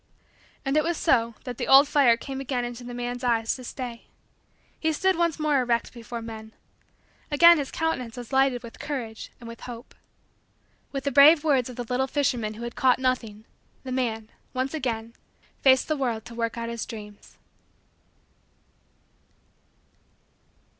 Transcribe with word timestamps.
And 0.65 0.75
it 0.75 0.83
was 0.83 0.97
so 0.97 1.35
that 1.43 1.59
the 1.59 1.67
old 1.67 1.87
fire 1.87 2.17
came 2.17 2.41
again 2.41 2.65
into 2.65 2.83
the 2.83 2.95
man's 2.95 3.23
eyes 3.23 3.53
to 3.55 3.63
stay. 3.63 4.05
He 4.79 4.93
stood 4.93 5.15
once 5.15 5.37
more 5.39 5.59
erect 5.61 5.93
before 5.93 6.23
men. 6.23 6.53
Again 7.29 7.59
his 7.59 7.69
countenance 7.69 8.17
was 8.17 8.33
lighted 8.33 8.63
with 8.63 8.79
courage 8.79 9.31
and 9.39 9.47
with 9.47 9.59
hope. 9.69 9.93
With 10.91 11.03
the 11.03 11.11
brave 11.11 11.43
words 11.43 11.69
of 11.69 11.75
the 11.75 11.83
little 11.83 12.07
fisherman 12.07 12.55
who 12.55 12.63
had 12.63 12.75
caught 12.75 12.97
nothing, 12.97 13.45
the 13.83 13.91
man, 13.91 14.31
once 14.55 14.73
again, 14.73 15.13
faced 15.61 15.87
the 15.87 15.95
world 15.95 16.25
to 16.25 16.33
work 16.33 16.57
out 16.57 16.67
his 16.67 16.87
dreams. 16.87 17.37